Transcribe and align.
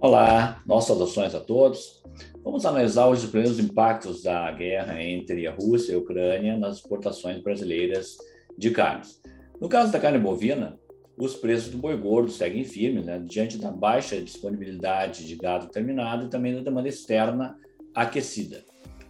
Olá, 0.00 0.62
nossas 0.64 0.96
saudações 0.96 1.34
a 1.34 1.40
todos. 1.40 2.00
Vamos 2.44 2.64
analisar 2.64 3.08
os 3.08 3.26
primeiros 3.26 3.58
impactos 3.58 4.22
da 4.22 4.48
guerra 4.52 5.02
entre 5.02 5.44
a 5.48 5.52
Rússia 5.52 5.90
e 5.90 5.94
a 5.96 5.98
Ucrânia 5.98 6.56
nas 6.56 6.76
exportações 6.76 7.42
brasileiras 7.42 8.16
de 8.56 8.70
carnes. 8.70 9.20
No 9.60 9.68
caso 9.68 9.90
da 9.90 9.98
carne 9.98 10.20
bovina, 10.20 10.78
os 11.18 11.34
preços 11.34 11.70
do 11.70 11.78
boi 11.78 11.96
gordo 11.96 12.30
seguem 12.30 12.62
firmes, 12.62 13.06
né, 13.06 13.20
diante 13.24 13.58
da 13.58 13.72
baixa 13.72 14.22
disponibilidade 14.22 15.26
de 15.26 15.34
gado 15.34 15.66
terminado 15.66 16.26
e 16.26 16.30
também 16.30 16.54
da 16.54 16.60
demanda 16.60 16.88
externa 16.88 17.58
aquecida. 17.92 18.64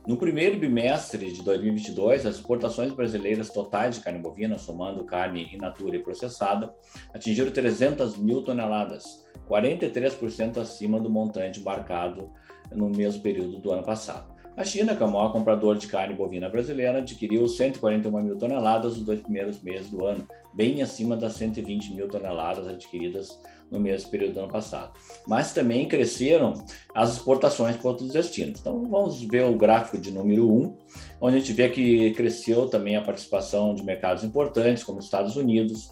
No 0.07 0.17
primeiro 0.17 0.59
bimestre 0.59 1.31
de 1.31 1.43
2022, 1.43 2.25
as 2.25 2.37
exportações 2.37 2.95
brasileiras 2.95 3.51
totais 3.51 3.97
de 3.97 4.01
carne 4.01 4.21
bovina, 4.21 4.57
somando 4.57 5.05
carne 5.05 5.51
in 5.53 5.59
natura 5.59 5.97
e 5.97 6.03
processada, 6.03 6.75
atingiram 7.13 7.53
300 7.53 8.17
mil 8.17 8.43
toneladas, 8.43 9.28
43% 9.49 10.59
acima 10.59 11.01
do 11.01 11.11
montante 11.11 11.61
embarcado 11.61 12.31
no 12.71 12.91
mesmo 12.91 13.23
período 13.23 13.59
do 13.59 13.73
ano 13.73 13.83
passado. 13.83 14.39
A 14.59 14.65
China, 14.65 14.97
que 14.97 15.03
é 15.05 15.07
o 15.07 15.11
maior 15.11 15.31
comprador 15.31 15.79
de 15.79 15.87
carne 15.87 16.17
bovina 16.17 16.49
brasileira, 16.49 16.99
adquiriu 16.99 17.47
141 17.47 18.23
mil 18.23 18.37
toneladas 18.37 18.97
nos 18.97 19.05
dois 19.05 19.21
primeiros 19.21 19.63
meses 19.63 19.89
do 19.89 20.05
ano, 20.05 20.27
bem 20.53 20.83
acima 20.83 21.17
das 21.17 21.35
120 21.35 21.95
mil 21.95 22.09
toneladas 22.09 22.67
adquiridas 22.67 23.41
no 23.71 23.79
mesmo 23.79 24.11
período 24.11 24.35
do 24.35 24.41
ano 24.41 24.49
passado. 24.49 24.93
Mas 25.29 25.53
também 25.53 25.87
cresceram 25.87 26.55
as 26.93 27.13
exportações 27.13 27.77
para 27.77 27.89
outros 27.89 28.11
destinos. 28.11 28.59
Então, 28.59 28.85
vamos 28.89 29.23
ver 29.23 29.45
o 29.45 29.57
gráfico 29.57 29.97
de 29.97 30.11
número 30.11 30.51
1, 30.53 30.77
onde 31.21 31.37
a 31.37 31.39
gente 31.39 31.53
vê 31.53 31.69
que 31.69 32.11
cresceu 32.15 32.67
também 32.67 32.97
a 32.97 33.03
participação 33.03 33.77
de 33.77 33.85
mercados 33.85 34.25
importantes, 34.25 34.83
como 34.83 34.99
Estados 34.99 35.37
Unidos, 35.37 35.89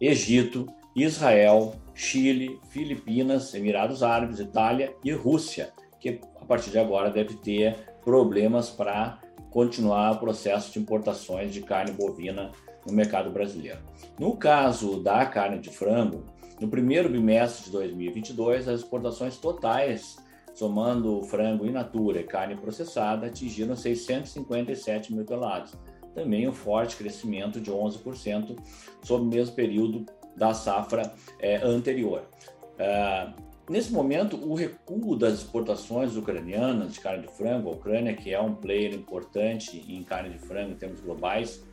Egito, 0.00 0.66
Israel, 0.96 1.74
Chile, 1.94 2.58
Filipinas, 2.70 3.52
Emirados 3.52 4.02
Árabes, 4.02 4.40
Itália 4.40 4.96
e 5.04 5.12
Rússia, 5.12 5.70
que 6.00 6.20
a 6.40 6.44
partir 6.46 6.70
de 6.70 6.78
agora 6.78 7.10
deve 7.10 7.34
ter 7.34 7.76
problemas 8.02 8.70
para 8.70 9.20
continuar 9.50 10.12
o 10.12 10.18
processo 10.18 10.72
de 10.72 10.78
importações 10.78 11.52
de 11.52 11.60
carne 11.60 11.92
bovina 11.92 12.50
no 12.86 12.94
mercado 12.94 13.28
brasileiro. 13.30 13.78
No 14.18 14.38
caso 14.38 15.02
da 15.02 15.26
carne 15.26 15.58
de 15.58 15.68
frango, 15.68 16.24
no 16.58 16.68
primeiro 16.68 17.10
bimestre 17.10 17.66
de 17.66 17.72
2022, 17.72 18.66
as 18.66 18.80
exportações 18.80 19.36
totais, 19.36 20.16
somando 20.54 21.22
frango 21.24 21.66
in 21.66 21.72
natura 21.72 22.20
e 22.20 22.24
carne 22.24 22.56
processada, 22.56 23.26
atingiram 23.26 23.76
657 23.76 25.12
mil 25.12 25.26
toneladas. 25.26 25.76
Também 26.14 26.48
um 26.48 26.52
forte 26.52 26.96
crescimento 26.96 27.60
de 27.60 27.70
11% 27.70 28.56
sobre 29.02 29.26
o 29.26 29.30
mesmo 29.30 29.54
período 29.54 30.06
da 30.36 30.52
safra 30.52 31.12
é, 31.38 31.56
anterior. 31.56 32.22
Uh, 32.76 33.32
nesse 33.70 33.92
momento, 33.92 34.36
o 34.36 34.54
recuo 34.54 35.16
das 35.16 35.34
exportações 35.34 36.16
ucranianas 36.16 36.92
de 36.92 37.00
carne 37.00 37.26
de 37.26 37.32
frango, 37.32 37.70
a 37.70 37.72
Ucrânia, 37.72 38.14
que 38.14 38.32
é 38.32 38.40
um 38.40 38.54
player 38.54 38.94
importante 38.94 39.84
em 39.88 40.02
carne 40.02 40.30
de 40.30 40.38
frango 40.38 40.72
em 40.72 40.76
termos 40.76 41.00
globais, 41.00 41.64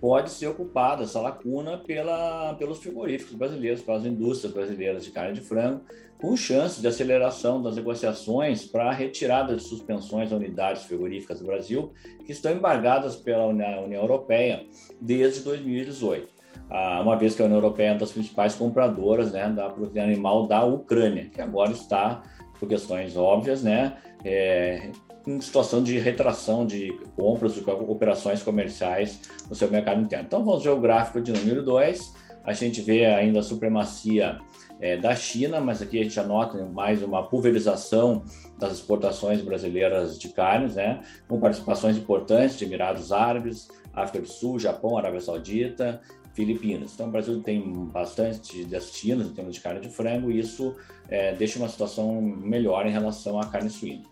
pode 0.00 0.30
ser 0.30 0.46
ocupada 0.46 1.02
essa 1.02 1.20
lacuna 1.20 1.78
pela, 1.78 2.54
pelos 2.54 2.78
frigoríficos 2.78 3.34
brasileiros, 3.34 3.82
pelas 3.82 4.06
indústrias 4.06 4.54
brasileiras 4.54 5.04
de 5.04 5.10
carne 5.10 5.34
de 5.34 5.40
frango, 5.40 5.82
com 6.20 6.36
chance 6.36 6.80
de 6.80 6.86
aceleração 6.86 7.60
das 7.62 7.76
negociações 7.76 8.64
para 8.64 8.88
a 8.88 8.92
retirada 8.92 9.56
de 9.56 9.62
suspensões 9.62 10.32
a 10.32 10.36
unidades 10.36 10.84
frigoríficas 10.84 11.40
do 11.40 11.46
Brasil, 11.46 11.92
que 12.24 12.32
estão 12.32 12.52
embargadas 12.52 13.16
pela 13.16 13.46
União 13.46 13.92
Europeia 13.92 14.64
desde 15.00 15.42
2018 15.42 16.37
uma 16.70 17.16
vez 17.16 17.34
que 17.34 17.42
a 17.42 17.44
União 17.44 17.58
Europeia 17.58 17.88
é 17.88 17.92
uma 17.92 17.98
das 17.98 18.12
principais 18.12 18.54
compradoras 18.54 19.32
né, 19.32 19.48
da 19.48 19.68
proteína 19.68 20.12
animal 20.12 20.46
da 20.46 20.64
Ucrânia, 20.64 21.30
que 21.32 21.40
agora 21.40 21.72
está, 21.72 22.22
por 22.58 22.68
questões 22.68 23.16
óbvias, 23.16 23.62
né, 23.62 23.96
é, 24.24 24.90
em 25.26 25.40
situação 25.40 25.82
de 25.82 25.98
retração 25.98 26.66
de 26.66 26.92
compras, 27.16 27.54
de 27.54 27.60
operações 27.70 28.42
comerciais 28.42 29.20
no 29.48 29.54
seu 29.54 29.70
mercado 29.70 30.00
interno. 30.00 30.24
Então, 30.26 30.44
vamos 30.44 30.62
ver 30.62 30.70
o 30.70 30.80
gráfico 30.80 31.20
de 31.20 31.32
número 31.32 31.62
2. 31.62 32.14
A 32.44 32.52
gente 32.52 32.80
vê 32.80 33.04
ainda 33.04 33.40
a 33.40 33.42
supremacia 33.42 34.38
é, 34.80 34.96
da 34.96 35.14
China, 35.14 35.60
mas 35.60 35.82
aqui 35.82 36.00
a 36.00 36.02
gente 36.02 36.18
anota 36.18 36.64
mais 36.64 37.02
uma 37.02 37.22
pulverização 37.28 38.22
das 38.58 38.72
exportações 38.72 39.42
brasileiras 39.42 40.18
de 40.18 40.28
carnes, 40.30 40.76
né, 40.76 41.00
com 41.28 41.38
participações 41.40 41.96
importantes 41.96 42.58
de 42.58 42.64
Emirados 42.64 43.12
Árabes, 43.12 43.68
África 43.92 44.20
do 44.20 44.28
Sul, 44.28 44.58
Japão, 44.58 44.96
Arábia 44.96 45.20
Saudita, 45.20 46.00
Filipinas. 46.38 46.92
Então, 46.94 47.08
o 47.08 47.10
Brasil 47.10 47.42
tem 47.42 47.60
bastante 47.86 48.64
destinos 48.64 49.26
em 49.26 49.32
termos 49.32 49.56
de 49.56 49.60
carne 49.60 49.80
de 49.80 49.88
frango 49.88 50.30
e 50.30 50.38
isso 50.38 50.76
é, 51.08 51.34
deixa 51.34 51.58
uma 51.58 51.68
situação 51.68 52.22
melhor 52.22 52.86
em 52.86 52.92
relação 52.92 53.40
à 53.40 53.46
carne 53.46 53.68
suína. 53.68 54.04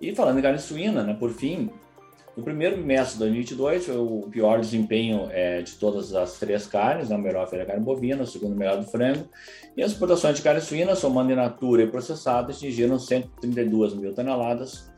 E 0.00 0.14
falando 0.14 0.38
em 0.38 0.42
carne 0.42 0.58
suína, 0.58 1.02
né, 1.02 1.12
por 1.12 1.30
fim, 1.32 1.68
no 2.34 2.42
primeiro 2.42 2.78
bimestre 2.78 3.14
de 3.14 3.18
2022 3.18 3.86
foi 3.86 3.96
o 3.98 4.22
pior 4.30 4.58
desempenho 4.58 5.28
é, 5.30 5.60
de 5.60 5.74
todas 5.74 6.14
as 6.14 6.38
três 6.38 6.66
carnes, 6.66 7.10
né, 7.10 7.16
o 7.16 7.18
melhor 7.18 7.46
foi 7.46 7.60
a 7.60 7.66
carne 7.66 7.84
bovina, 7.84 8.22
o 8.22 8.26
segundo 8.26 8.56
melhor 8.56 8.78
do 8.78 8.86
frango, 8.86 9.28
e 9.76 9.82
as 9.82 9.92
exportações 9.92 10.36
de 10.36 10.42
carne 10.42 10.62
suína, 10.62 10.94
somando 10.94 11.30
in 11.30 11.36
natura 11.36 11.82
e 11.82 11.86
processada, 11.86 12.52
atingiram 12.52 12.98
132 12.98 13.92
mil 13.92 14.14
toneladas, 14.14 14.90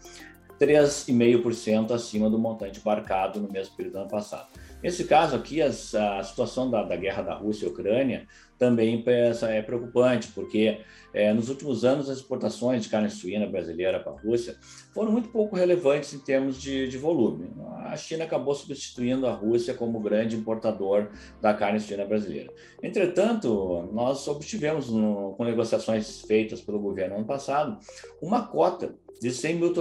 3,5% 0.61 1.91
acima 1.91 2.31
do 2.31 2.39
montante 2.39 2.79
embarcado 2.79 3.41
no 3.41 3.51
mesmo 3.51 3.75
período 3.77 3.95
do 3.95 3.99
ano 4.01 4.11
passado. 4.11 4.49
Nesse 4.83 5.05
caso 5.05 5.35
aqui, 5.35 5.61
a 5.61 5.73
situação 5.73 6.71
da, 6.71 6.85
da, 6.85 6.95
guerra 6.95 7.23
da 7.23 7.35
Rússia 7.35 7.67
e 7.67 7.69
Ucrânia 7.69 8.27
também 8.59 9.05
é 9.07 9.63
preocupante, 9.63 10.29
porque 10.29 10.81
é, 11.13 11.33
nos 11.33 11.49
últimos 11.49 11.85
anos 11.85 12.09
as 12.09 12.19
exportações 12.19 12.85
de 12.85 12.89
carne 12.89 13.11
suína 13.11 13.47
brasileira 13.47 13.99
para 13.99 14.13
a 14.13 14.17
Rússia 14.17 14.57
foram 14.93 15.11
muito 15.11 15.31
pouco 15.31 15.57
relevantes 15.57 16.15
em 16.15 16.19
termos 16.19 16.61
de, 16.61 16.89
de, 16.89 16.99
volume. 16.99 17.51
A 17.89 17.97
China 17.97 18.25
acabou 18.25 18.55
substituindo 18.55 19.27
a 19.27 19.33
Rússia 19.33 19.75
como 19.75 20.01
grande 20.01 20.37
importador 20.37 21.09
da 21.41 21.55
carne 21.55 21.81
suína 21.81 22.05
brasileira. 22.05 22.53
Entretanto, 22.83 23.89
nós 23.93 24.27
obtivemos, 24.29 24.89
no, 24.91 25.35
com 25.37 25.45
negociações 25.45 26.21
feitas 26.23 26.61
pelo 26.61 26.79
governo 26.79 27.17
ano 27.17 27.25
passado, 27.25 27.79
uma 28.21 28.47
cota 28.47 28.95
de 29.21 29.31
100 29.31 29.55
mil 29.57 29.73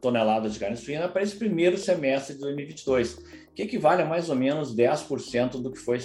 toneladas 0.00 0.52
de 0.52 0.58
carne 0.58 0.76
suína 0.76 1.08
para 1.08 1.22
esse 1.22 1.36
primeiro 1.36 1.78
semestre 1.78 2.34
de 2.34 2.40
2022 2.40 3.42
que 3.54 3.62
equivale 3.62 4.02
a 4.02 4.06
mais 4.06 4.30
ou 4.30 4.36
menos 4.36 4.74
10% 4.74 5.60
do 5.60 5.70
que 5.70 5.78
foi 5.78 5.98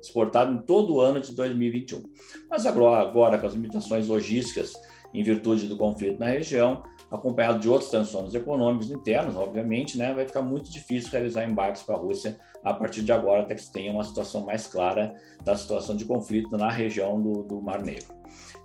exportado 0.00 0.52
em 0.52 0.58
todo 0.58 0.94
o 0.94 1.00
ano 1.00 1.20
de 1.20 1.32
2021. 1.32 2.02
Mas 2.48 2.66
agora, 2.66 3.08
agora, 3.08 3.38
com 3.38 3.46
as 3.46 3.54
limitações 3.54 4.06
logísticas 4.06 4.74
em 5.14 5.22
virtude 5.22 5.68
do 5.68 5.76
conflito 5.76 6.18
na 6.18 6.26
região, 6.26 6.82
acompanhado 7.10 7.60
de 7.60 7.68
outros 7.68 7.90
transtornos 7.90 8.34
econômicos 8.34 8.90
internos, 8.90 9.36
obviamente, 9.36 9.96
né, 9.96 10.12
vai 10.12 10.26
ficar 10.26 10.42
muito 10.42 10.70
difícil 10.70 11.10
realizar 11.12 11.48
embarques 11.48 11.82
para 11.82 11.94
a 11.94 11.98
Rússia 11.98 12.36
a 12.64 12.74
partir 12.74 13.02
de 13.02 13.12
agora, 13.12 13.42
até 13.42 13.54
que 13.54 13.62
se 13.62 13.72
tenha 13.72 13.92
uma 13.92 14.02
situação 14.02 14.44
mais 14.44 14.66
clara 14.66 15.14
da 15.44 15.56
situação 15.56 15.94
de 15.94 16.04
conflito 16.04 16.56
na 16.56 16.70
região 16.70 17.20
do, 17.20 17.44
do 17.44 17.62
Mar 17.62 17.82
Negro. 17.82 18.12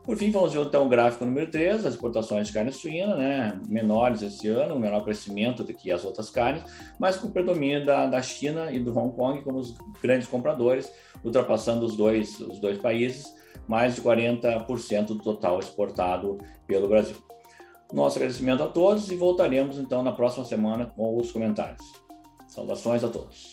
Por 0.04 0.18
fim, 0.18 0.32
vamos 0.32 0.54
ver 0.54 0.62
então 0.62 0.88
o 0.88 0.90
gráfico 0.90 1.24
número 1.24 1.52
3, 1.52 1.86
as 1.86 1.94
exportações 1.94 2.48
de 2.48 2.54
carne 2.54 2.72
suína, 2.72 3.16
né, 3.16 3.60
menores 3.68 4.24
esse 4.24 4.48
ano, 4.48 4.80
menor 4.80 5.04
crescimento 5.04 5.64
do 5.64 5.72
que 5.72 5.92
as 5.92 6.04
outras 6.04 6.32
carnes, 6.32 6.64
mas 6.98 7.18
com 7.18 7.30
predomínio 7.30 7.86
da, 7.86 8.08
da 8.08 8.22
China 8.22 8.72
e 8.72 8.80
do 8.80 8.98
Hong 8.98 9.16
Kong 9.16 9.44
como 9.44 9.60
os 9.60 9.78
grandes 10.02 10.28
compradores, 10.28 10.92
ultrapassando 11.24 11.86
os 11.86 11.96
dois, 11.96 12.40
os 12.40 12.58
dois 12.58 12.80
países, 12.80 13.32
mais 13.70 13.94
de 13.94 14.02
40% 14.02 15.06
do 15.06 15.20
total 15.20 15.60
exportado 15.60 16.40
pelo 16.66 16.88
Brasil. 16.88 17.16
Nosso 17.94 18.18
agradecimento 18.18 18.64
a 18.64 18.68
todos 18.68 19.12
e 19.12 19.16
voltaremos 19.16 19.78
então 19.78 20.02
na 20.02 20.12
próxima 20.12 20.44
semana 20.44 20.88
com 20.88 21.16
os 21.16 21.32
comentários. 21.32 21.86
Saudações 22.48 23.04
a 23.04 23.10
todos. 23.10 23.48